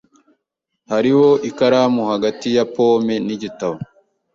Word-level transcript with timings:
Hariho 0.91 1.27
ikaramu 1.49 2.01
hagati 2.11 2.47
ya 2.55 2.65
pome 2.75 3.15
nigitabo. 3.25 3.77